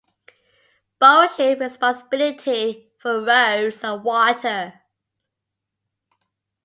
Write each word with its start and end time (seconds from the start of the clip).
Both 0.99 1.35
shared 1.35 1.59
responsibility 1.59 2.91
for 2.99 3.21
roads 3.21 3.83
and 3.83 4.03
water. 4.03 4.73